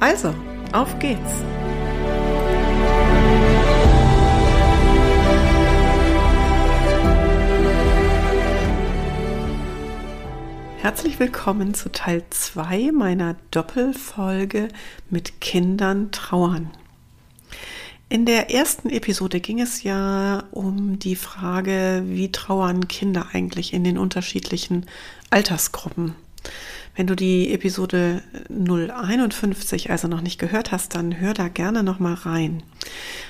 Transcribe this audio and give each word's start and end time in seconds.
Also, 0.00 0.34
auf 0.72 0.98
geht's! 0.98 1.20
Herzlich 10.78 11.20
willkommen 11.20 11.74
zu 11.74 11.92
Teil 11.92 12.24
2 12.30 12.92
meiner 12.92 13.36
Doppelfolge 13.50 14.68
mit 15.10 15.42
Kindern 15.42 16.10
trauern. 16.12 16.70
In 18.08 18.24
der 18.24 18.50
ersten 18.50 18.88
Episode 18.88 19.38
ging 19.40 19.60
es 19.60 19.82
ja 19.82 20.44
um 20.50 20.98
die 20.98 21.14
Frage, 21.14 22.04
wie 22.06 22.32
trauern 22.32 22.88
Kinder 22.88 23.26
eigentlich 23.34 23.74
in 23.74 23.84
den 23.84 23.98
unterschiedlichen 23.98 24.86
Altersgruppen. 25.28 26.14
Wenn 26.96 27.06
du 27.06 27.14
die 27.14 27.52
Episode 27.52 28.22
051 28.48 29.90
also 29.90 30.08
noch 30.08 30.20
nicht 30.20 30.38
gehört 30.38 30.72
hast, 30.72 30.94
dann 30.94 31.20
hör 31.20 31.34
da 31.34 31.48
gerne 31.48 31.82
noch 31.82 31.98
mal 31.98 32.14
rein. 32.14 32.62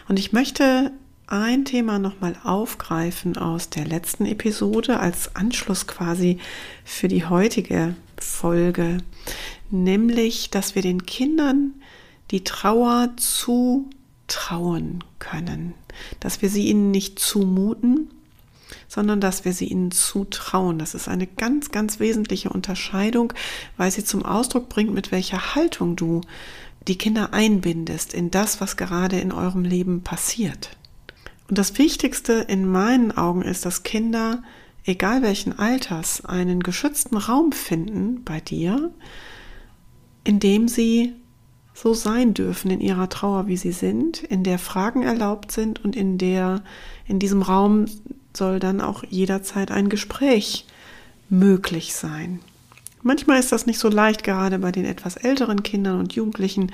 Und 0.08 0.18
ich 0.18 0.32
möchte 0.32 0.92
ein 1.26 1.64
Thema 1.64 1.98
noch 1.98 2.20
mal 2.20 2.36
aufgreifen 2.42 3.36
aus 3.36 3.70
der 3.70 3.86
letzten 3.86 4.26
Episode 4.26 4.98
als 4.98 5.36
Anschluss 5.36 5.86
quasi 5.86 6.38
für 6.84 7.06
die 7.06 7.24
heutige 7.24 7.94
Folge, 8.18 8.98
nämlich, 9.70 10.50
dass 10.50 10.74
wir 10.74 10.82
den 10.82 11.06
Kindern 11.06 11.74
die 12.32 12.42
Trauer 12.42 13.10
zutrauen 13.16 15.04
können, 15.20 15.74
dass 16.18 16.42
wir 16.42 16.50
sie 16.50 16.66
ihnen 16.66 16.90
nicht 16.90 17.20
zumuten, 17.20 18.10
sondern 18.88 19.20
dass 19.20 19.44
wir 19.44 19.52
sie 19.52 19.66
ihnen 19.66 19.90
zutrauen. 19.90 20.78
Das 20.78 20.94
ist 20.94 21.08
eine 21.08 21.26
ganz, 21.26 21.70
ganz 21.70 22.00
wesentliche 22.00 22.50
Unterscheidung, 22.50 23.32
weil 23.76 23.90
sie 23.90 24.04
zum 24.04 24.24
Ausdruck 24.24 24.68
bringt, 24.68 24.92
mit 24.92 25.12
welcher 25.12 25.54
Haltung 25.54 25.96
du 25.96 26.20
die 26.88 26.98
Kinder 26.98 27.32
einbindest 27.32 28.14
in 28.14 28.30
das, 28.30 28.60
was 28.60 28.76
gerade 28.76 29.18
in 29.18 29.32
eurem 29.32 29.64
Leben 29.64 30.02
passiert. 30.02 30.76
Und 31.48 31.58
das 31.58 31.78
Wichtigste 31.78 32.32
in 32.32 32.70
meinen 32.70 33.12
Augen 33.12 33.42
ist, 33.42 33.66
dass 33.66 33.82
Kinder, 33.82 34.42
egal 34.84 35.22
welchen 35.22 35.58
Alters, 35.58 36.24
einen 36.24 36.62
geschützten 36.62 37.16
Raum 37.16 37.52
finden 37.52 38.22
bei 38.24 38.40
dir, 38.40 38.92
in 40.24 40.38
dem 40.38 40.68
sie 40.68 41.14
so 41.74 41.94
sein 41.94 42.34
dürfen 42.34 42.70
in 42.70 42.80
ihrer 42.80 43.08
Trauer, 43.08 43.46
wie 43.46 43.56
sie 43.56 43.72
sind, 43.72 44.22
in 44.22 44.44
der 44.44 44.58
Fragen 44.58 45.02
erlaubt 45.02 45.50
sind 45.50 45.82
und 45.84 45.96
in 45.96 46.18
der 46.18 46.62
in 47.06 47.18
diesem 47.18 47.42
Raum 47.42 47.86
soll 48.34 48.60
dann 48.60 48.80
auch 48.80 49.04
jederzeit 49.08 49.70
ein 49.70 49.88
Gespräch 49.88 50.66
möglich 51.28 51.94
sein. 51.94 52.40
Manchmal 53.02 53.40
ist 53.40 53.50
das 53.50 53.64
nicht 53.64 53.78
so 53.78 53.88
leicht, 53.88 54.24
gerade 54.24 54.58
bei 54.58 54.72
den 54.72 54.84
etwas 54.84 55.16
älteren 55.16 55.62
Kindern 55.62 56.00
und 56.00 56.12
Jugendlichen 56.12 56.70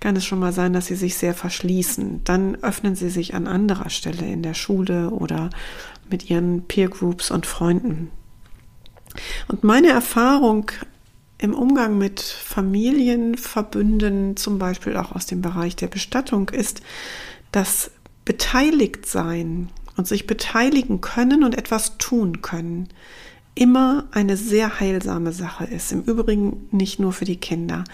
kann 0.00 0.16
es 0.16 0.24
schon 0.24 0.38
mal 0.38 0.52
sein, 0.52 0.72
dass 0.72 0.86
sie 0.86 0.94
sich 0.94 1.16
sehr 1.16 1.34
verschließen. 1.34 2.22
Dann 2.24 2.56
öffnen 2.62 2.96
sie 2.96 3.10
sich 3.10 3.34
an 3.34 3.46
anderer 3.46 3.90
Stelle 3.90 4.26
in 4.26 4.42
der 4.42 4.54
Schule 4.54 5.10
oder 5.10 5.50
mit 6.08 6.30
ihren 6.30 6.62
Peer 6.62 6.88
Groups 6.88 7.30
und 7.30 7.44
Freunden. 7.44 8.10
Und 9.48 9.64
meine 9.64 9.88
Erfahrung 9.88 10.70
im 11.38 11.52
Umgang 11.52 11.98
mit 11.98 12.20
Familienverbünden, 12.20 14.38
zum 14.38 14.58
Beispiel 14.58 14.96
auch 14.96 15.12
aus 15.12 15.26
dem 15.26 15.42
Bereich 15.42 15.76
der 15.76 15.88
Bestattung, 15.88 16.48
ist, 16.48 16.80
dass 17.52 17.90
beteiligt 18.24 19.04
sein 19.04 19.68
und 19.96 20.06
sich 20.06 20.26
beteiligen 20.26 21.00
können 21.00 21.44
und 21.44 21.56
etwas 21.56 21.98
tun 21.98 22.42
können, 22.42 22.88
immer 23.54 24.04
eine 24.12 24.36
sehr 24.36 24.80
heilsame 24.80 25.32
Sache 25.32 25.64
ist. 25.64 25.92
Im 25.92 26.02
Übrigen 26.02 26.68
nicht 26.70 27.00
nur 27.00 27.12
für 27.12 27.24
die 27.24 27.38
Kinder. 27.40 27.84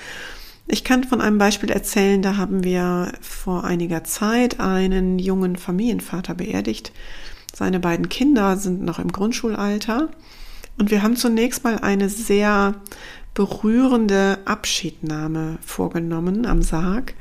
Ich 0.67 0.85
kann 0.85 1.05
von 1.05 1.21
einem 1.21 1.39
Beispiel 1.39 1.71
erzählen, 1.71 2.23
da 2.23 2.37
haben 2.37 2.65
wir 2.65 3.13
vor 3.21 3.65
einiger 3.65 4.05
Zeit 4.05 4.61
einen 4.61 5.19
jungen 5.19 5.57
Familienvater 5.57 6.35
beerdigt. 6.35 6.93
Seine 7.55 7.81
beiden 7.81 8.09
Kinder 8.09 8.57
sind 8.57 8.83
noch 8.83 8.99
im 8.99 9.13
Grundschulalter 9.13 10.09
und 10.79 10.91
wir 10.91 11.03
haben 11.03 11.17
zunächst 11.17 11.65
mal 11.65 11.79
eine 11.79 12.09
sehr 12.09 12.75
berührende 13.34 14.39
Abschiednahme 14.45 15.59
vorgenommen 15.65 16.47
am 16.47 16.63
Sarg. 16.63 17.15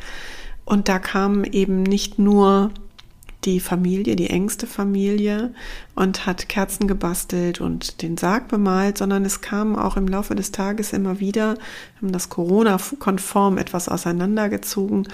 Und 0.66 0.88
da 0.88 1.00
kamen 1.00 1.44
eben 1.44 1.84
nicht 1.84 2.20
nur 2.20 2.72
die 3.44 3.60
Familie, 3.60 4.16
die 4.16 4.30
engste 4.30 4.68
Familie 4.68 5.54
und 5.96 6.26
hat 6.26 6.48
Kerzen 6.48 6.88
gebastelt 6.88 7.60
und 7.60 8.02
den 8.02 8.18
Sarg 8.18 8.48
bemalt, 8.48 8.98
sondern 8.98 9.26
es 9.26 9.42
kam 9.42 9.76
auch 9.76 9.98
im 9.98 10.08
Laufe 10.08 10.36
des 10.36 10.52
Tages 10.52 10.94
immer 10.94 11.20
wieder, 11.20 11.56
haben 11.98 12.12
das 12.12 12.30
Corona-konform 12.30 13.58
etwas 13.58 13.90
auseinandergezogen, 13.90 15.08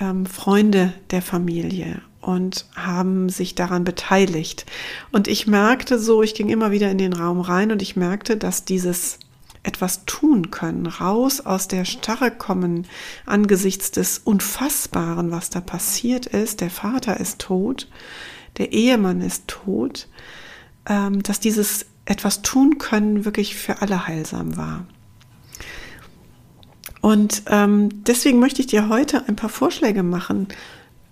ähm, 0.00 0.26
Freunde 0.26 0.92
der 1.10 1.22
Familie 1.22 2.00
und 2.20 2.66
haben 2.74 3.28
sich 3.28 3.54
daran 3.54 3.84
beteiligt. 3.84 4.64
Und 5.12 5.28
ich 5.28 5.46
merkte 5.46 5.98
so, 5.98 6.22
ich 6.22 6.34
ging 6.34 6.48
immer 6.48 6.70
wieder 6.70 6.90
in 6.90 6.98
den 6.98 7.12
Raum 7.12 7.40
rein 7.40 7.70
und 7.70 7.82
ich 7.82 7.96
merkte, 7.96 8.36
dass 8.36 8.64
dieses 8.64 9.18
etwas 9.64 10.04
tun 10.04 10.50
können, 10.50 10.86
raus 10.86 11.40
aus 11.40 11.68
der 11.68 11.84
Starre 11.84 12.30
kommen 12.30 12.86
angesichts 13.26 13.90
des 13.90 14.18
Unfassbaren, 14.18 15.30
was 15.30 15.50
da 15.50 15.60
passiert 15.60 16.26
ist. 16.26 16.60
Der 16.60 16.70
Vater 16.70 17.18
ist 17.18 17.40
tot, 17.40 17.88
der 18.58 18.72
Ehemann 18.72 19.20
ist 19.20 19.48
tot, 19.48 20.08
ähm, 20.86 21.22
dass 21.22 21.40
dieses 21.40 21.86
etwas 22.04 22.42
tun 22.42 22.78
können 22.78 23.24
wirklich 23.24 23.56
für 23.56 23.80
alle 23.80 24.06
heilsam 24.06 24.56
war. 24.56 24.86
Und 27.00 27.42
ähm, 27.48 28.04
deswegen 28.04 28.38
möchte 28.38 28.60
ich 28.60 28.66
dir 28.66 28.88
heute 28.88 29.28
ein 29.28 29.36
paar 29.36 29.50
Vorschläge 29.50 30.02
machen, 30.02 30.48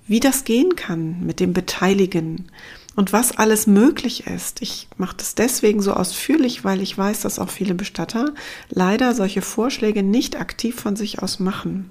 wie 0.06 0.20
das 0.20 0.44
gehen 0.44 0.76
kann 0.76 1.24
mit 1.24 1.40
dem 1.40 1.52
Beteiligen 1.52 2.50
und 2.94 3.12
was 3.12 3.38
alles 3.38 3.66
möglich 3.66 4.26
ist. 4.26 4.60
Ich 4.62 4.88
mache 4.96 5.16
das 5.16 5.34
deswegen 5.34 5.80
so 5.80 5.94
ausführlich, 5.94 6.64
weil 6.64 6.82
ich 6.82 6.96
weiß, 6.96 7.20
dass 7.20 7.38
auch 7.38 7.50
viele 7.50 7.74
Bestatter 7.74 8.34
leider 8.68 9.14
solche 9.14 9.42
Vorschläge 9.42 10.02
nicht 10.02 10.38
aktiv 10.38 10.76
von 10.78 10.96
sich 10.96 11.22
aus 11.22 11.38
machen. 11.38 11.90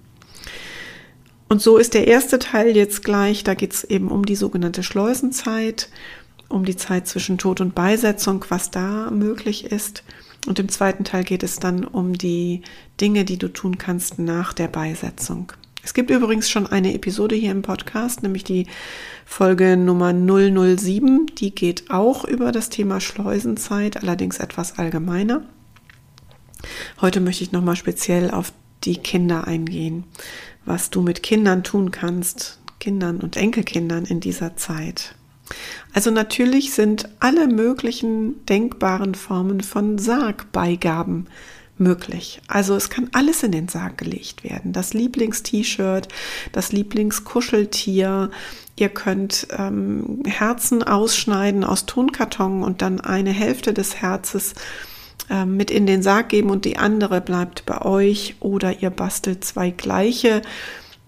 Und 1.50 1.62
so 1.62 1.78
ist 1.78 1.96
der 1.96 2.08
erste 2.08 2.40
Teil 2.40 2.76
jetzt 2.78 3.04
gleich, 3.04 3.44
da 3.44 3.56
geht 3.56 3.74
es 3.74 3.84
eben 3.84 4.10
um 4.10 4.26
die 4.26 4.38
sogenannte 4.38 4.84
Schleusenzeit, 4.84 5.90
um 6.48 6.64
die 6.66 6.78
Zeit 6.78 7.08
zwischen 7.08 7.38
Tod 7.38 7.60
und 7.62 7.76
Beisetzung, 7.76 8.46
was 8.50 8.72
da 8.72 9.12
möglich 9.12 9.66
ist. 9.66 10.04
Und 10.48 10.60
im 10.60 10.70
zweiten 10.70 11.04
Teil 11.04 11.24
geht 11.24 11.44
es 11.44 11.58
dann 11.58 11.84
um 11.84 12.18
die 12.18 12.62
Dinge, 13.00 13.26
die 13.26 13.38
du 13.38 13.48
tun 13.48 13.78
kannst 13.78 14.18
nach 14.18 14.54
der 14.54 14.68
Beisetzung. 14.68 15.52
Es 15.84 15.96
gibt 15.96 16.12
übrigens 16.12 16.50
schon 16.50 16.68
eine 16.68 16.94
Episode 16.94 17.36
hier 17.36 17.52
im 17.52 17.64
Podcast, 17.64 18.22
nämlich 18.22 18.44
die 18.44 18.68
Folge 19.26 19.78
Nummer 19.78 20.14
007. 20.14 21.26
Die 21.38 21.56
geht 21.56 21.90
auch 21.90 22.24
über 22.24 22.52
das 22.52 22.70
Thema 22.70 23.02
Schleusenzeit, 23.02 23.98
allerdings 23.98 24.38
etwas 24.38 24.78
allgemeiner. 24.78 25.44
Heute 27.02 27.20
möchte 27.20 27.44
ich 27.44 27.52
nochmal 27.52 27.76
speziell 27.76 28.30
auf 28.30 28.54
die 28.84 28.98
Kinder 28.98 29.48
eingehen, 29.48 30.04
was 30.66 30.92
du 30.92 31.02
mit 31.02 31.24
Kindern 31.24 31.64
tun 31.64 31.90
kannst, 31.90 32.60
Kindern 32.80 33.20
und 33.20 33.36
Enkelkindern 33.36 34.06
in 34.06 34.20
dieser 34.20 34.56
Zeit. 34.58 35.16
Also 35.94 36.12
natürlich 36.12 36.74
sind 36.74 37.10
alle 37.20 37.48
möglichen 37.48 38.46
denkbaren 38.46 39.16
Formen 39.16 39.62
von 39.62 39.98
Sargbeigaben 39.98 41.28
möglich. 41.82 42.42
Also 42.48 42.76
es 42.76 42.90
kann 42.90 43.10
alles 43.12 43.44
in 43.44 43.52
den 43.52 43.68
Sarg 43.68 43.98
gelegt 43.98 44.46
werden. 44.46 44.72
Das 44.72 44.94
Lieblingst-T-Shirt, 44.94 46.08
das 46.54 46.72
Lieblingskuscheltier. 46.72 48.32
Ihr 48.78 48.90
könnt 48.90 49.48
ähm, 49.58 50.24
Herzen 50.26 50.84
ausschneiden 50.84 51.66
aus 51.66 51.86
Tonkarton 51.86 52.64
und 52.64 52.82
dann 52.82 53.02
eine 53.02 53.32
Hälfte 53.32 53.74
des 53.74 53.98
Herzes 54.02 54.54
äh, 55.30 55.46
mit 55.46 55.70
in 55.70 55.86
den 55.86 56.02
Sarg 56.02 56.30
geben 56.30 56.50
und 56.50 56.64
die 56.64 56.78
andere 56.78 57.20
bleibt 57.20 57.66
bei 57.66 57.82
euch. 57.82 58.36
Oder 58.40 58.82
ihr 58.82 58.90
bastelt 58.90 59.44
zwei 59.44 59.72
gleiche 59.72 60.42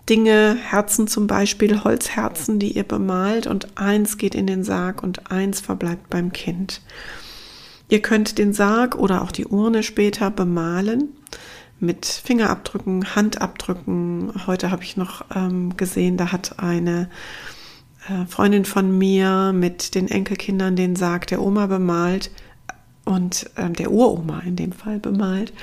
Dinge, 0.09 0.57
Herzen 0.61 1.07
zum 1.07 1.27
Beispiel, 1.27 1.83
Holzherzen, 1.83 2.59
die 2.59 2.73
ihr 2.73 2.83
bemalt 2.83 3.47
und 3.47 3.77
eins 3.77 4.17
geht 4.17 4.35
in 4.35 4.47
den 4.47 4.65
Sarg 4.65 5.01
und 5.01 5.31
eins 5.31 5.61
verbleibt 5.61 6.09
beim 6.09 6.33
Kind. 6.33 6.81
Ihr 7.89 8.01
könnt 8.01 8.37
den 8.37 8.53
Sarg 8.53 8.95
oder 8.95 9.21
auch 9.21 9.31
die 9.31 9.45
Urne 9.45 9.83
später 9.83 10.31
bemalen 10.31 11.09
mit 11.79 12.05
Fingerabdrücken, 12.05 13.15
Handabdrücken. 13.15 14.31
Heute 14.47 14.71
habe 14.71 14.83
ich 14.83 14.97
noch 14.97 15.25
ähm, 15.35 15.75
gesehen, 15.75 16.17
da 16.17 16.31
hat 16.31 16.59
eine 16.59 17.09
äh, 18.07 18.25
Freundin 18.25 18.65
von 18.65 18.97
mir 18.97 19.51
mit 19.53 19.95
den 19.95 20.07
Enkelkindern 20.07 20.75
den 20.75 20.95
Sarg 20.95 21.27
der 21.27 21.41
Oma 21.41 21.67
bemalt 21.67 22.31
und 23.05 23.49
äh, 23.55 23.69
der 23.69 23.91
Uroma 23.91 24.39
in 24.45 24.55
dem 24.55 24.71
Fall 24.71 24.99
bemalt 24.99 25.53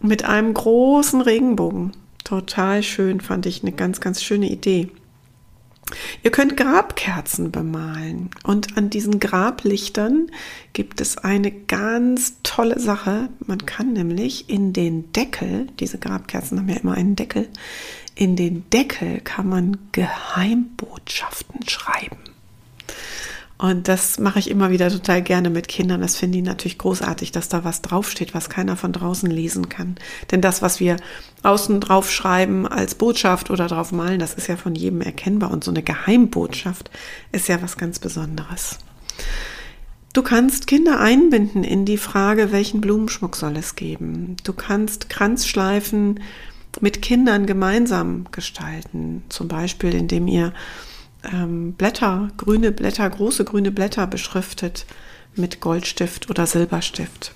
mit 0.00 0.24
einem 0.24 0.54
großen 0.54 1.20
Regenbogen. 1.20 1.92
Total 2.24 2.82
schön, 2.82 3.20
fand 3.20 3.46
ich 3.46 3.62
eine 3.62 3.72
ganz, 3.72 4.00
ganz 4.00 4.22
schöne 4.22 4.50
Idee. 4.50 4.90
Ihr 6.22 6.30
könnt 6.30 6.56
Grabkerzen 6.56 7.50
bemalen 7.50 8.30
und 8.42 8.76
an 8.76 8.90
diesen 8.90 9.20
Grablichtern 9.20 10.30
gibt 10.72 11.00
es 11.00 11.18
eine 11.18 11.50
ganz 11.50 12.34
tolle 12.42 12.78
Sache. 12.78 13.28
Man 13.46 13.64
kann 13.64 13.92
nämlich 13.92 14.50
in 14.50 14.72
den 14.72 15.12
Deckel, 15.12 15.68
diese 15.80 15.98
Grabkerzen 15.98 16.58
haben 16.58 16.68
ja 16.68 16.76
immer 16.76 16.94
einen 16.94 17.16
Deckel, 17.16 17.48
in 18.14 18.36
den 18.36 18.68
Deckel 18.70 19.20
kann 19.20 19.48
man 19.48 19.78
Geheimbotschaften 19.92 21.66
schreiben. 21.68 22.18
Und 23.58 23.88
das 23.88 24.20
mache 24.20 24.38
ich 24.38 24.48
immer 24.48 24.70
wieder 24.70 24.88
total 24.88 25.20
gerne 25.20 25.50
mit 25.50 25.66
Kindern. 25.66 26.00
Das 26.00 26.14
finden 26.14 26.34
die 26.34 26.42
natürlich 26.42 26.78
großartig, 26.78 27.32
dass 27.32 27.48
da 27.48 27.64
was 27.64 27.82
draufsteht, 27.82 28.32
was 28.32 28.48
keiner 28.48 28.76
von 28.76 28.92
draußen 28.92 29.28
lesen 29.28 29.68
kann. 29.68 29.96
Denn 30.30 30.40
das, 30.40 30.62
was 30.62 30.78
wir 30.78 30.96
außen 31.42 31.80
drauf 31.80 32.10
schreiben 32.10 32.68
als 32.68 32.94
Botschaft 32.94 33.50
oder 33.50 33.66
drauf 33.66 33.90
malen, 33.90 34.20
das 34.20 34.34
ist 34.34 34.46
ja 34.46 34.56
von 34.56 34.76
jedem 34.76 35.00
erkennbar. 35.00 35.50
Und 35.50 35.64
so 35.64 35.72
eine 35.72 35.82
Geheimbotschaft 35.82 36.88
ist 37.32 37.48
ja 37.48 37.60
was 37.60 37.76
ganz 37.76 37.98
Besonderes. 37.98 38.78
Du 40.12 40.22
kannst 40.22 40.68
Kinder 40.68 41.00
einbinden 41.00 41.64
in 41.64 41.84
die 41.84 41.98
Frage, 41.98 42.52
welchen 42.52 42.80
Blumenschmuck 42.80 43.34
soll 43.34 43.56
es 43.56 43.74
geben. 43.74 44.36
Du 44.44 44.52
kannst 44.52 45.10
Kranzschleifen 45.10 46.20
mit 46.80 47.02
Kindern 47.02 47.46
gemeinsam 47.46 48.26
gestalten. 48.30 49.24
Zum 49.28 49.48
Beispiel, 49.48 49.94
indem 49.94 50.28
ihr 50.28 50.52
ähm, 51.24 51.72
Blätter, 51.72 52.28
grüne 52.36 52.72
Blätter, 52.72 53.08
große 53.08 53.44
grüne 53.44 53.70
Blätter 53.70 54.06
beschriftet 54.06 54.86
mit 55.34 55.60
Goldstift 55.60 56.30
oder 56.30 56.46
Silberstift. 56.46 57.32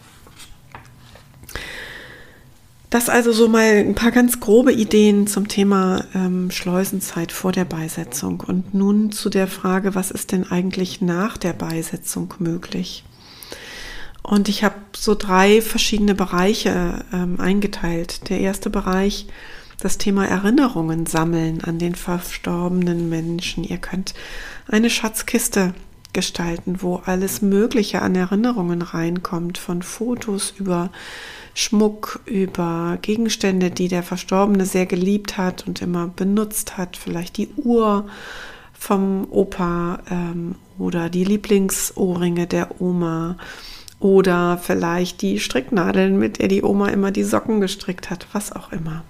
Das 2.93 3.09
also 3.09 3.33
so 3.33 3.49
mal 3.49 3.77
ein 3.79 3.95
paar 3.95 4.11
ganz 4.11 4.39
grobe 4.39 4.71
Ideen 4.71 5.27
zum 5.27 5.49
Thema 5.49 6.05
ähm, 6.15 6.51
Schleusenzeit 6.51 7.33
vor 7.33 7.51
der 7.51 7.65
Beisetzung. 7.65 8.41
Und 8.41 8.75
nun 8.75 9.13
zu 9.13 9.31
der 9.31 9.47
Frage, 9.47 9.95
was 9.95 10.11
ist 10.11 10.31
denn 10.31 10.51
eigentlich 10.51 11.01
nach 11.01 11.39
der 11.39 11.55
Beisetzung 11.55 12.35
möglich? 12.39 13.05
Und 14.23 14.51
ich 14.51 14.63
habe 14.63 14.75
so 14.95 15.15
drei 15.15 15.63
verschiedene 15.63 16.15
Bereiche 16.15 17.03
ähm, 17.15 17.41
eingeteilt. 17.41 18.29
Der 18.29 18.41
erste 18.41 18.69
Bereich 18.69 19.27
das 19.83 19.99
Thema 19.99 20.27
Erinnerungen 20.27 21.07
sammeln 21.07 21.63
an 21.65 21.79
den 21.79 21.97
verstorbenen 21.97 23.09
Menschen. 23.09 23.65
Ihr 23.65 23.79
könnt 23.79 24.15
eine 24.69 24.91
Schatzkiste 24.91 25.75
gestalten, 26.13 26.83
wo 26.83 27.03
alles 27.05 27.43
Mögliche 27.43 28.01
an 28.01 28.15
Erinnerungen 28.15 28.83
reinkommt, 28.83 29.59
von 29.59 29.83
Fotos 29.83 30.55
über 30.57 30.91
Schmuck, 31.55 32.21
über 32.27 32.99
Gegenstände, 33.03 33.71
die 33.71 33.89
der 33.89 34.05
Verstorbene 34.05 34.67
sehr 34.67 34.87
geliebt 34.87 35.37
hat 35.37 35.67
und 35.67 35.83
immer 35.83 36.07
benutzt 36.07 36.79
hat, 36.79 36.97
vielleicht 36.97 37.37
die 37.37 37.49
Uhr 37.57 38.07
vom 38.73 39.27
Opa 39.31 40.01
ähm, 40.11 40.55
oder 40.79 41.09
die 41.09 41.25
Lieblingsohrringe 41.25 42.47
der 42.47 42.81
Oma 42.81 43.37
oder 43.99 44.59
vielleicht 44.59 45.23
die 45.23 45.41
Stricknadeln, 45.41 46.19
mit 46.19 46.39
der 46.39 46.49
die 46.49 46.63
Oma 46.63 46.89
immer 46.89 47.11
die 47.11 47.25
Socken 47.25 47.61
gestrickt 47.61 48.11
hat, 48.11 48.27
was 48.33 48.53
auch 48.53 48.73
immer. 48.73 49.03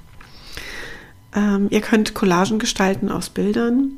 Ähm, 1.34 1.68
ihr 1.70 1.80
könnt 1.80 2.14
Collagen 2.14 2.58
gestalten 2.58 3.10
aus 3.10 3.30
Bildern. 3.30 3.92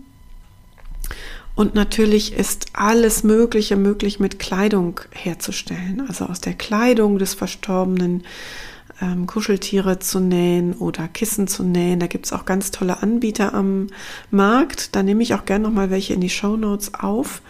Und 1.54 1.75
natürlich 1.75 2.32
ist 2.32 2.66
alles 2.72 3.22
Mögliche 3.22 3.76
möglich 3.76 4.19
mit 4.19 4.38
Kleidung 4.38 5.00
herzustellen. 5.12 6.04
Also 6.08 6.26
aus 6.26 6.40
der 6.40 6.54
Kleidung 6.54 7.19
des 7.19 7.34
Verstorbenen 7.34 8.25
ähm, 9.00 9.26
Kuscheltiere 9.26 9.98
zu 9.98 10.20
nähen 10.20 10.75
oder 10.75 11.06
Kissen 11.08 11.46
zu 11.46 11.62
nähen. 11.62 12.00
Da 12.00 12.06
gibt 12.06 12.26
es 12.26 12.32
auch 12.32 12.44
ganz 12.44 12.70
tolle 12.70 13.02
Anbieter 13.02 13.54
am 13.54 13.88
Markt. 14.30 14.96
Da 14.96 15.02
nehme 15.02 15.22
ich 15.22 15.34
auch 15.34 15.44
gerne 15.44 15.64
nochmal 15.64 15.90
welche 15.90 16.14
in 16.14 16.20
die 16.20 16.30
Show 16.30 16.56
Notes 16.56 16.94
auf, 16.94 17.42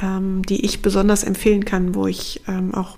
ähm, 0.00 0.42
die 0.44 0.64
ich 0.64 0.82
besonders 0.82 1.24
empfehlen 1.24 1.64
kann, 1.64 1.94
wo 1.94 2.06
ich 2.06 2.42
ähm, 2.46 2.74
auch 2.74 2.96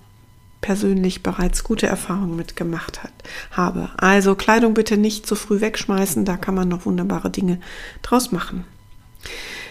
persönlich 0.63 1.23
bereits 1.23 1.65
gute 1.65 1.87
Erfahrungen 1.87 2.37
mitgemacht 2.37 3.03
hat, 3.03 3.13
habe. 3.51 3.91
Also 3.99 4.35
Kleidung 4.35 4.73
bitte 4.73 4.97
nicht 4.97 5.27
zu 5.27 5.35
früh 5.35 5.61
wegschmeißen, 5.61 6.25
da 6.25 6.39
kann 6.39 6.55
man 6.55 6.69
noch 6.69 6.87
wunderbare 6.87 7.29
Dinge 7.29 7.61
draus 8.01 8.33
machen. 8.33 8.65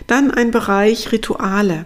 Dann 0.05 0.29
ein 0.29 0.51
Bereich 0.51 1.11
Rituale. 1.11 1.85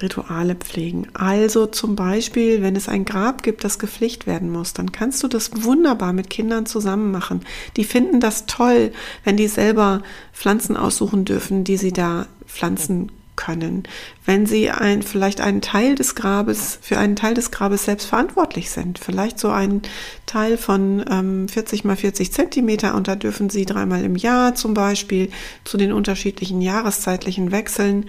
Rituale 0.00 0.54
pflegen. 0.54 1.08
Also 1.14 1.66
zum 1.66 1.96
Beispiel, 1.96 2.62
wenn 2.62 2.76
es 2.76 2.88
ein 2.88 3.04
Grab 3.04 3.42
gibt, 3.42 3.64
das 3.64 3.80
gepflegt 3.80 4.28
werden 4.28 4.48
muss, 4.48 4.72
dann 4.72 4.92
kannst 4.92 5.22
du 5.24 5.28
das 5.28 5.64
wunderbar 5.64 6.12
mit 6.12 6.30
Kindern 6.30 6.66
zusammen 6.66 7.10
machen. 7.10 7.40
Die 7.76 7.82
finden 7.82 8.20
das 8.20 8.46
toll, 8.46 8.92
wenn 9.24 9.36
die 9.36 9.48
selber 9.48 10.02
Pflanzen 10.32 10.76
aussuchen 10.76 11.24
dürfen, 11.24 11.64
die 11.64 11.76
sie 11.76 11.92
da 11.92 12.26
pflanzen 12.46 13.10
können, 13.38 13.84
wenn 14.26 14.44
sie 14.44 14.68
ein, 14.68 15.02
vielleicht 15.02 15.40
einen 15.40 15.62
Teil 15.62 15.94
des 15.94 16.16
Grabes, 16.16 16.78
für 16.82 16.98
einen 16.98 17.16
Teil 17.16 17.34
des 17.34 17.50
Grabes 17.50 17.84
selbst 17.84 18.06
verantwortlich 18.06 18.70
sind. 18.70 18.98
Vielleicht 18.98 19.38
so 19.38 19.48
einen 19.48 19.82
Teil 20.26 20.58
von 20.58 21.04
ähm, 21.08 21.48
40 21.48 21.84
mal 21.84 21.96
40 21.96 22.32
Zentimeter 22.32 22.94
und 22.94 23.08
da 23.08 23.14
dürfen 23.16 23.48
sie 23.48 23.64
dreimal 23.64 24.04
im 24.04 24.16
Jahr 24.16 24.54
zum 24.56 24.74
Beispiel 24.74 25.30
zu 25.64 25.78
den 25.78 25.92
unterschiedlichen 25.92 26.60
jahreszeitlichen 26.60 27.52
Wechseln 27.52 28.06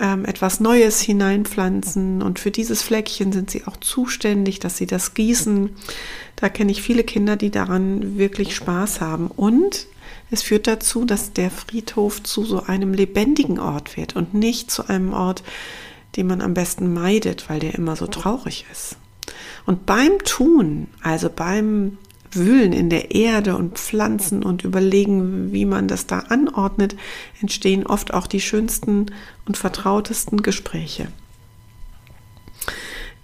ähm, 0.00 0.24
etwas 0.24 0.60
Neues 0.60 1.00
hineinpflanzen 1.00 2.22
und 2.22 2.38
für 2.38 2.50
dieses 2.50 2.82
Fleckchen 2.82 3.32
sind 3.32 3.50
sie 3.50 3.64
auch 3.66 3.76
zuständig, 3.76 4.58
dass 4.58 4.76
sie 4.76 4.86
das 4.86 5.14
gießen. 5.14 5.70
Da 6.36 6.48
kenne 6.48 6.72
ich 6.72 6.82
viele 6.82 7.04
Kinder, 7.04 7.36
die 7.36 7.50
daran 7.50 8.18
wirklich 8.18 8.56
Spaß 8.56 9.00
haben. 9.00 9.28
Und 9.28 9.86
es 10.30 10.42
führt 10.42 10.66
dazu, 10.66 11.04
dass 11.04 11.32
der 11.32 11.50
Friedhof 11.50 12.22
zu 12.22 12.44
so 12.44 12.62
einem 12.64 12.92
lebendigen 12.92 13.58
Ort 13.58 13.96
wird 13.96 14.16
und 14.16 14.34
nicht 14.34 14.70
zu 14.70 14.88
einem 14.88 15.12
Ort, 15.12 15.42
den 16.16 16.26
man 16.26 16.40
am 16.40 16.54
besten 16.54 16.92
meidet, 16.92 17.48
weil 17.48 17.60
der 17.60 17.74
immer 17.74 17.96
so 17.96 18.06
traurig 18.06 18.66
ist. 18.70 18.96
Und 19.66 19.86
beim 19.86 20.18
Tun, 20.24 20.88
also 21.02 21.30
beim 21.34 21.98
Wühlen 22.32 22.72
in 22.72 22.90
der 22.90 23.14
Erde 23.14 23.56
und 23.56 23.78
Pflanzen 23.78 24.42
und 24.42 24.64
überlegen, 24.64 25.52
wie 25.52 25.64
man 25.64 25.88
das 25.88 26.06
da 26.06 26.20
anordnet, 26.20 26.96
entstehen 27.40 27.86
oft 27.86 28.12
auch 28.12 28.26
die 28.26 28.40
schönsten 28.40 29.06
und 29.46 29.56
vertrautesten 29.56 30.42
Gespräche. 30.42 31.08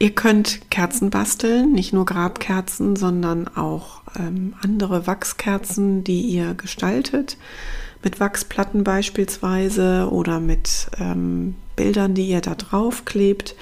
Ihr 0.03 0.13
könnt 0.13 0.71
Kerzen 0.71 1.11
basteln, 1.11 1.73
nicht 1.73 1.93
nur 1.93 2.07
Grabkerzen, 2.07 2.97
sondern 2.97 3.49
auch 3.49 4.01
ähm, 4.19 4.55
andere 4.63 5.07
Wachskerzen, 5.07 6.05
die 6.05 6.23
ihr 6.23 6.55
gestaltet, 6.55 7.37
mit 8.03 8.19
Wachsplatten 8.19 8.83
beispielsweise 8.83 10.09
oder 10.11 10.41
mit 10.41 10.87
ähm, 10.99 11.55
Bildern, 11.77 12.15
die 12.15 12.27
ihr 12.29 12.41
da 12.41 12.55
drauf 12.55 13.05
klebt. 13.05 13.57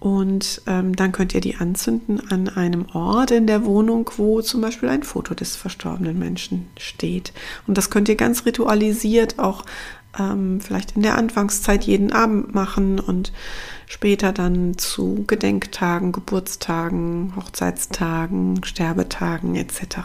Und 0.00 0.62
ähm, 0.66 0.96
dann 0.96 1.12
könnt 1.12 1.32
ihr 1.32 1.40
die 1.40 1.54
anzünden 1.54 2.28
an 2.28 2.48
einem 2.48 2.86
Ort 2.92 3.30
in 3.30 3.46
der 3.46 3.64
Wohnung, 3.64 4.10
wo 4.16 4.42
zum 4.42 4.60
Beispiel 4.62 4.88
ein 4.88 5.04
Foto 5.04 5.34
des 5.34 5.54
verstorbenen 5.54 6.18
Menschen 6.18 6.66
steht. 6.76 7.32
Und 7.68 7.78
das 7.78 7.88
könnt 7.88 8.08
ihr 8.08 8.16
ganz 8.16 8.46
ritualisiert 8.46 9.38
auch 9.38 9.64
ähm, 10.18 10.60
vielleicht 10.60 10.96
in 10.96 11.02
der 11.02 11.16
Anfangszeit 11.16 11.84
jeden 11.84 12.12
Abend 12.12 12.52
machen 12.52 12.98
und 12.98 13.32
später 13.86 14.32
dann 14.32 14.76
zu 14.76 15.24
Gedenktagen, 15.26 16.12
Geburtstagen, 16.12 17.32
Hochzeitstagen, 17.36 18.62
Sterbetagen 18.64 19.54
etc. 19.54 19.98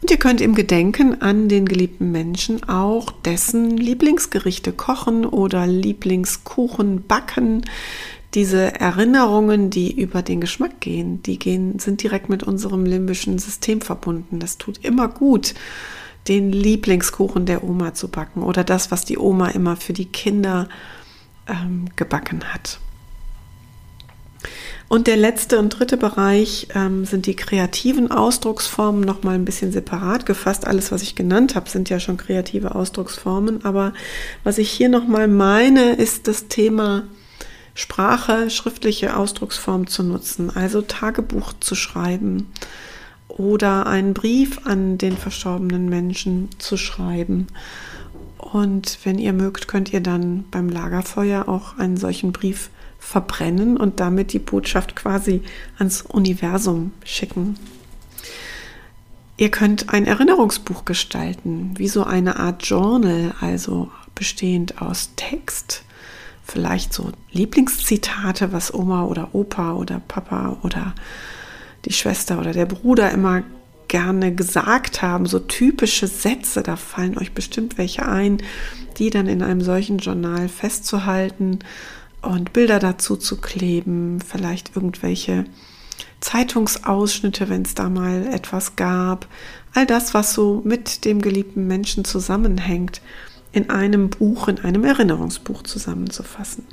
Und 0.00 0.10
ihr 0.10 0.18
könnt 0.18 0.40
im 0.40 0.54
Gedenken 0.54 1.20
an 1.20 1.48
den 1.48 1.66
geliebten 1.66 2.12
Menschen 2.12 2.68
auch 2.68 3.10
dessen 3.10 3.76
Lieblingsgerichte 3.76 4.72
kochen 4.72 5.24
oder 5.24 5.66
Lieblingskuchen 5.66 7.06
backen. 7.06 7.64
Diese 8.34 8.78
Erinnerungen, 8.78 9.70
die 9.70 9.98
über 9.98 10.22
den 10.22 10.40
Geschmack 10.40 10.80
gehen, 10.80 11.22
die 11.22 11.38
gehen, 11.38 11.78
sind 11.78 12.02
direkt 12.02 12.28
mit 12.28 12.42
unserem 12.42 12.84
limbischen 12.84 13.38
System 13.38 13.80
verbunden. 13.80 14.38
Das 14.38 14.58
tut 14.58 14.84
immer 14.84 15.08
gut, 15.08 15.54
den 16.28 16.52
Lieblingskuchen 16.52 17.46
der 17.46 17.64
Oma 17.64 17.94
zu 17.94 18.08
backen 18.08 18.42
oder 18.42 18.64
das, 18.64 18.90
was 18.90 19.04
die 19.04 19.18
Oma 19.18 19.48
immer 19.48 19.76
für 19.76 19.92
die 19.92 20.06
Kinder 20.06 20.68
ähm, 21.48 21.86
gebacken 21.96 22.44
hat. 22.52 22.78
Und 24.88 25.08
der 25.08 25.16
letzte 25.16 25.58
und 25.58 25.70
dritte 25.70 25.96
Bereich 25.96 26.68
ähm, 26.74 27.04
sind 27.04 27.26
die 27.26 27.34
kreativen 27.34 28.10
Ausdrucksformen 28.10 29.00
nochmal 29.00 29.34
ein 29.34 29.44
bisschen 29.44 29.72
separat 29.72 30.26
gefasst. 30.26 30.66
Alles, 30.66 30.92
was 30.92 31.02
ich 31.02 31.16
genannt 31.16 31.56
habe, 31.56 31.68
sind 31.68 31.90
ja 31.90 31.98
schon 31.98 32.16
kreative 32.16 32.74
Ausdrucksformen. 32.74 33.64
Aber 33.64 33.92
was 34.44 34.58
ich 34.58 34.70
hier 34.70 34.88
nochmal 34.88 35.26
meine, 35.26 35.94
ist 35.94 36.28
das 36.28 36.46
Thema 36.46 37.02
Sprache, 37.74 38.48
schriftliche 38.48 39.16
Ausdrucksform 39.16 39.88
zu 39.88 40.04
nutzen, 40.04 40.54
also 40.54 40.82
Tagebuch 40.82 41.52
zu 41.60 41.74
schreiben 41.74 42.52
oder 43.28 43.86
einen 43.86 44.14
Brief 44.14 44.60
an 44.64 44.98
den 44.98 45.16
verstorbenen 45.16 45.88
Menschen 45.88 46.48
zu 46.58 46.76
schreiben. 46.76 47.48
Und 48.52 48.98
wenn 49.04 49.18
ihr 49.18 49.32
mögt, 49.32 49.68
könnt 49.68 49.92
ihr 49.92 50.00
dann 50.00 50.44
beim 50.50 50.68
Lagerfeuer 50.68 51.48
auch 51.48 51.78
einen 51.78 51.96
solchen 51.96 52.32
Brief 52.32 52.70
verbrennen 52.98 53.76
und 53.76 54.00
damit 54.00 54.32
die 54.32 54.38
Botschaft 54.38 54.96
quasi 54.96 55.42
ans 55.78 56.02
Universum 56.02 56.92
schicken. 57.04 57.56
Ihr 59.36 59.50
könnt 59.50 59.92
ein 59.92 60.06
Erinnerungsbuch 60.06 60.84
gestalten, 60.84 61.74
wie 61.76 61.88
so 61.88 62.04
eine 62.04 62.38
Art 62.38 62.64
Journal, 62.66 63.34
also 63.40 63.90
bestehend 64.14 64.80
aus 64.80 65.10
Text, 65.16 65.84
vielleicht 66.42 66.92
so 66.92 67.12
Lieblingszitate, 67.32 68.52
was 68.52 68.72
Oma 68.72 69.04
oder 69.04 69.34
Opa 69.34 69.74
oder 69.74 70.00
Papa 70.08 70.56
oder 70.62 70.94
die 71.84 71.92
Schwester 71.92 72.38
oder 72.38 72.52
der 72.52 72.66
Bruder 72.66 73.10
immer 73.10 73.42
gerne 73.96 74.34
gesagt 74.34 75.00
haben, 75.00 75.24
so 75.24 75.38
typische 75.38 76.06
Sätze, 76.06 76.62
da 76.62 76.76
fallen 76.76 77.16
euch 77.16 77.32
bestimmt 77.32 77.78
welche 77.78 78.06
ein, 78.06 78.42
die 78.98 79.08
dann 79.08 79.26
in 79.26 79.42
einem 79.42 79.62
solchen 79.62 79.96
Journal 79.96 80.50
festzuhalten 80.50 81.60
und 82.20 82.52
Bilder 82.52 82.78
dazu 82.78 83.16
zu 83.16 83.40
kleben, 83.40 84.20
vielleicht 84.20 84.76
irgendwelche 84.76 85.46
Zeitungsausschnitte, 86.20 87.48
wenn 87.48 87.62
es 87.62 87.74
da 87.74 87.88
mal 87.88 88.26
etwas 88.26 88.76
gab, 88.76 89.28
all 89.72 89.86
das, 89.86 90.12
was 90.12 90.34
so 90.34 90.60
mit 90.62 91.06
dem 91.06 91.22
geliebten 91.22 91.66
Menschen 91.66 92.04
zusammenhängt 92.04 93.00
in 93.52 93.70
einem 93.70 94.10
Buch, 94.10 94.48
in 94.48 94.58
einem 94.58 94.84
Erinnerungsbuch 94.84 95.62
zusammenzufassen. 95.62 96.64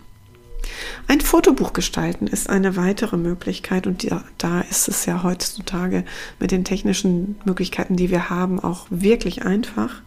Ein 1.07 1.21
Fotobuch 1.21 1.73
gestalten 1.73 2.27
ist 2.27 2.49
eine 2.49 2.75
weitere 2.75 3.17
Möglichkeit 3.17 3.87
und 3.87 4.07
da 4.37 4.61
ist 4.61 4.87
es 4.87 5.05
ja 5.05 5.23
heutzutage 5.23 6.05
mit 6.39 6.51
den 6.51 6.63
technischen 6.63 7.35
Möglichkeiten, 7.45 7.95
die 7.95 8.09
wir 8.09 8.29
haben, 8.29 8.59
auch 8.59 8.87
wirklich 8.89 9.43
einfach. 9.43 10.01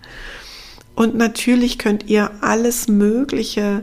Und 0.95 1.15
natürlich 1.15 1.79
könnt 1.79 2.09
ihr 2.09 2.31
alles 2.41 2.89
Mögliche 2.89 3.83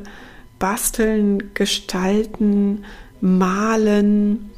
basteln, 0.60 1.54
gestalten, 1.54 2.86
malen, 3.22 4.50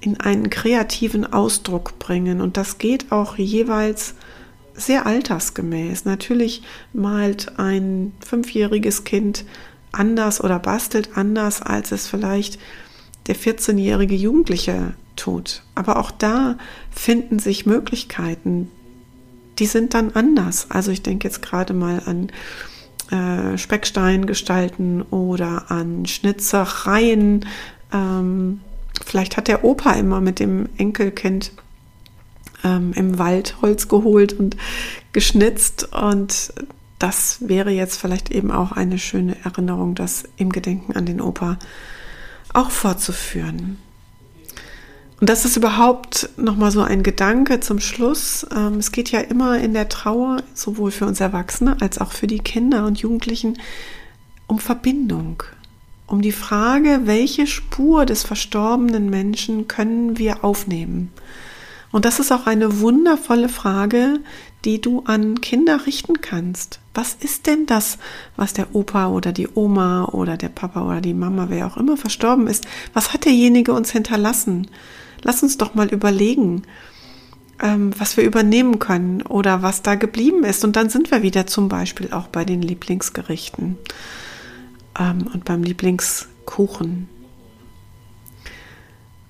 in 0.00 0.20
einen 0.20 0.48
kreativen 0.48 1.30
Ausdruck 1.30 1.98
bringen. 1.98 2.40
Und 2.40 2.56
das 2.56 2.78
geht 2.78 3.10
auch 3.10 3.36
jeweils 3.36 4.14
sehr 4.74 5.06
altersgemäß. 5.06 6.04
Natürlich 6.04 6.62
malt 6.92 7.58
ein 7.58 8.12
fünfjähriges 8.20 9.04
Kind 9.04 9.44
anders 9.92 10.42
oder 10.42 10.58
bastelt 10.58 11.16
anders, 11.16 11.62
als 11.62 11.92
es 11.92 12.06
vielleicht 12.06 12.58
der 13.26 13.36
14-jährige 13.36 14.14
Jugendliche 14.14 14.94
tut. 15.16 15.62
Aber 15.74 15.98
auch 15.98 16.10
da 16.10 16.56
finden 16.90 17.38
sich 17.38 17.66
Möglichkeiten, 17.66 18.70
die 19.58 19.66
sind 19.66 19.94
dann 19.94 20.12
anders. 20.12 20.70
Also 20.70 20.90
ich 20.90 21.02
denke 21.02 21.26
jetzt 21.26 21.42
gerade 21.42 21.74
mal 21.74 22.02
an 22.06 22.30
äh, 23.10 23.58
Speckstein 23.58 24.26
gestalten 24.26 25.02
oder 25.02 25.70
an 25.70 26.06
Schnitzereien. 26.06 27.46
Ähm, 27.92 28.60
vielleicht 29.04 29.36
hat 29.36 29.48
der 29.48 29.64
Opa 29.64 29.92
immer 29.92 30.20
mit 30.20 30.38
dem 30.38 30.68
Enkelkind 30.76 31.52
ähm, 32.64 32.92
im 32.94 33.18
Wald 33.18 33.56
Holz 33.62 33.88
geholt 33.88 34.32
und 34.32 34.56
geschnitzt. 35.12 35.92
Und 35.92 36.52
das 36.98 37.38
wäre 37.40 37.70
jetzt 37.70 38.00
vielleicht 38.00 38.30
eben 38.30 38.50
auch 38.50 38.72
eine 38.72 38.98
schöne 38.98 39.36
Erinnerung, 39.44 39.94
das 39.94 40.24
im 40.36 40.50
Gedenken 40.50 40.96
an 40.96 41.06
den 41.06 41.20
Opa 41.20 41.58
auch 42.52 42.70
fortzuführen. 42.70 43.78
Und 45.20 45.28
das 45.28 45.44
ist 45.44 45.56
überhaupt 45.56 46.30
nochmal 46.36 46.70
so 46.70 46.80
ein 46.80 47.02
Gedanke 47.02 47.58
zum 47.60 47.80
Schluss. 47.80 48.46
Ähm, 48.54 48.74
es 48.74 48.92
geht 48.92 49.10
ja 49.10 49.20
immer 49.20 49.58
in 49.58 49.74
der 49.74 49.88
Trauer, 49.88 50.42
sowohl 50.54 50.92
für 50.92 51.06
uns 51.06 51.20
Erwachsene 51.20 51.76
als 51.80 51.98
auch 51.98 52.12
für 52.12 52.28
die 52.28 52.38
Kinder 52.38 52.86
und 52.86 52.98
Jugendlichen, 52.98 53.58
um 54.46 54.58
Verbindung. 54.60 55.42
Um 56.06 56.22
die 56.22 56.32
Frage, 56.32 57.02
welche 57.04 57.46
Spur 57.46 58.06
des 58.06 58.22
verstorbenen 58.22 59.10
Menschen 59.10 59.66
können 59.68 60.18
wir 60.18 60.44
aufnehmen? 60.44 61.12
Und 61.90 62.04
das 62.04 62.20
ist 62.20 62.32
auch 62.32 62.46
eine 62.46 62.80
wundervolle 62.80 63.48
Frage, 63.48 64.20
die 64.64 64.80
du 64.80 65.02
an 65.06 65.40
Kinder 65.40 65.86
richten 65.86 66.20
kannst. 66.20 66.80
Was 66.94 67.14
ist 67.14 67.46
denn 67.46 67.66
das, 67.66 67.98
was 68.36 68.52
der 68.52 68.74
Opa 68.74 69.08
oder 69.08 69.32
die 69.32 69.48
Oma 69.54 70.06
oder 70.06 70.36
der 70.36 70.48
Papa 70.48 70.86
oder 70.86 71.00
die 71.00 71.14
Mama, 71.14 71.46
wer 71.48 71.66
auch 71.66 71.76
immer 71.76 71.96
verstorben 71.96 72.46
ist, 72.46 72.66
was 72.92 73.12
hat 73.12 73.24
derjenige 73.24 73.72
uns 73.72 73.90
hinterlassen? 73.90 74.68
Lass 75.22 75.42
uns 75.42 75.56
doch 75.56 75.74
mal 75.74 75.88
überlegen, 75.88 76.62
ähm, 77.62 77.92
was 77.98 78.16
wir 78.16 78.24
übernehmen 78.24 78.78
können 78.78 79.22
oder 79.22 79.62
was 79.62 79.82
da 79.82 79.94
geblieben 79.94 80.44
ist. 80.44 80.64
Und 80.64 80.76
dann 80.76 80.90
sind 80.90 81.10
wir 81.10 81.22
wieder 81.22 81.46
zum 81.46 81.68
Beispiel 81.68 82.12
auch 82.12 82.28
bei 82.28 82.44
den 82.44 82.62
Lieblingsgerichten 82.62 83.78
ähm, 84.98 85.28
und 85.32 85.44
beim 85.44 85.62
Lieblingskuchen. 85.62 87.08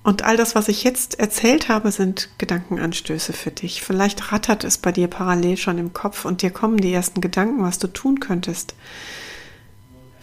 Und 0.09 0.23
all 0.23 0.37
das, 0.37 0.55
was 0.55 0.69
ich 0.69 0.83
jetzt 0.83 1.19
erzählt 1.19 1.69
habe, 1.69 1.91
sind 1.91 2.29
Gedankenanstöße 2.39 3.31
für 3.31 3.51
dich. 3.51 3.83
Vielleicht 3.83 4.31
rattert 4.31 4.63
es 4.63 4.79
bei 4.79 4.91
dir 4.91 5.07
parallel 5.07 5.55
schon 5.55 5.77
im 5.77 5.93
Kopf 5.93 6.25
und 6.25 6.41
dir 6.41 6.49
kommen 6.49 6.77
die 6.77 6.91
ersten 6.91 7.21
Gedanken, 7.21 7.61
was 7.61 7.77
du 7.77 7.85
tun 7.85 8.19
könntest. 8.19 8.73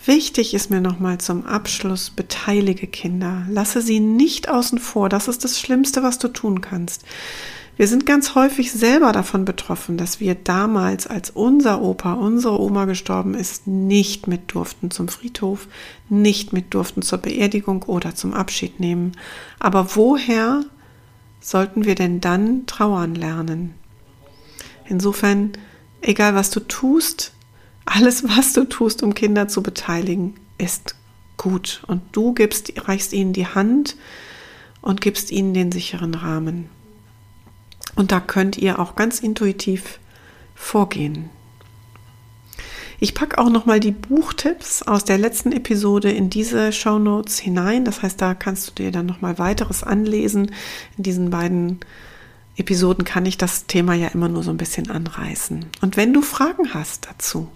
Wichtig 0.05 0.55
ist 0.55 0.71
mir 0.71 0.81
nochmal 0.81 1.19
zum 1.19 1.47
Abschluss, 1.47 2.11
beteilige 2.11 2.89
Kinder. 2.89 3.47
Lasse 3.49 3.81
sie 3.81 4.01
nicht 4.01 4.49
außen 4.49 4.81
vor. 4.81 5.09
Das 5.09 5.29
ist 5.29 5.45
das 5.45 5.61
Schlimmste, 5.61 6.03
was 6.03 6.19
du 6.19 6.27
tun 6.27 6.63
kannst. 6.63 7.05
Wir 7.77 7.89
sind 7.89 8.07
ganz 8.07 8.35
häufig 8.35 8.73
selber 8.73 9.13
davon 9.13 9.45
betroffen, 9.45 9.99
dass 9.99 10.19
wir 10.19 10.35
damals, 10.35 11.07
als 11.07 11.29
unser 11.29 11.83
Opa, 11.83 12.15
unsere 12.15 12.59
Oma 12.59 12.87
gestorben 12.87 13.35
ist, 13.35 13.67
nicht 13.67 14.27
mit 14.27 14.55
durften 14.55 14.91
zum 14.91 15.09
Friedhof, 15.09 15.69
nicht 16.09 16.55
mit 16.55 16.73
durften 16.73 17.03
zur 17.03 17.19
Beerdigung 17.19 17.83
oder 17.83 18.15
zum 18.15 18.33
Abschied 18.33 18.81
nehmen. 18.81 19.13
Aber 19.59 19.95
woher 19.95 20.65
sollten 21.41 21.85
wir 21.85 21.95
denn 21.95 22.23
dann 22.23 22.65
trauern 22.65 23.15
lernen? 23.15 23.75
Insofern, 24.87 25.53
egal 26.01 26.35
was 26.35 26.49
du 26.51 26.61
tust, 26.61 27.35
alles 27.85 28.25
was 28.25 28.55
du 28.55 28.65
tust, 28.65 29.03
um 29.03 29.13
Kinder 29.13 29.49
zu 29.49 29.63
beteiligen, 29.63 30.35
ist 30.57 30.97
gut. 31.37 31.83
Und 31.87 32.01
du 32.13 32.33
gibst, 32.33 32.73
reichst 32.89 33.13
ihnen 33.13 33.35
die 33.35 33.47
Hand 33.47 33.97
und 34.81 35.03
gibst 35.03 35.31
ihnen 35.31 35.53
den 35.53 35.73
sicheren 35.73 36.15
Rahmen. 36.15 36.71
Und 37.97 38.13
da 38.13 38.21
könnt 38.21 38.57
ihr 38.59 38.79
auch 38.79 38.95
ganz 38.95 39.21
intuitiv 39.21 39.99
vorgehen. 40.55 41.31
Ich 42.99 43.15
packe 43.15 43.39
auch 43.39 43.51
nochmal 43.51 43.81
die 43.81 43.91
Buchtipps 43.91 44.83
aus 44.83 45.05
der 45.05 45.19
letzten 45.19 45.53
Episode 45.53 46.11
in 46.11 46.31
diese 46.31 46.73
Show 46.73 46.99
Notes 46.99 47.39
hinein. 47.39 47.85
Das 47.85 48.03
heißt, 48.03 48.21
da 48.21 48.35
kannst 48.35 48.69
du 48.69 48.85
dir 48.85 48.91
dann 48.91 49.07
nochmal 49.07 49.39
weiteres 49.39 49.83
anlesen. 49.83 50.53
In 50.97 51.03
diesen 51.03 51.31
beiden 51.31 51.81
Episoden 52.57 53.05
kann 53.05 53.27
ich 53.27 53.37
das 53.37 53.67
Thema 53.67 53.93
ja 53.93 54.09
immer 54.09 54.29
nur 54.29 54.43
so 54.43 54.51
ein 54.51 54.57
bisschen 54.57 54.91
anreißen. 54.91 55.67
Und 55.83 55.97
wenn 55.99 56.15
du 56.15 56.23
Fragen 56.23 56.73
hast 56.73 57.09
dazu, 57.11 57.49